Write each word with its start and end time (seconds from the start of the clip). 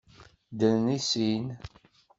Ddren 0.51 0.85
i 0.97 0.99
sin. 1.09 1.45